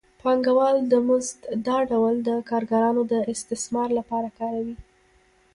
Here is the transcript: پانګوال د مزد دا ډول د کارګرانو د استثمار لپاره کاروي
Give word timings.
پانګوال 0.21 0.77
د 0.91 0.93
مزد 1.07 1.39
دا 1.67 1.77
ډول 1.89 2.15
د 2.27 2.29
کارګرانو 2.49 3.01
د 3.11 3.13
استثمار 3.33 3.89
لپاره 3.99 4.29
کاروي 4.39 4.75